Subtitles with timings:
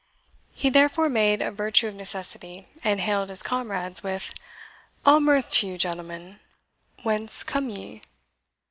[0.55, 4.33] He therefore made a virtue of necessity, and hailed his comrades with,
[5.05, 6.39] "All mirth to you, gentlemen!
[7.03, 8.01] Whence come ye?"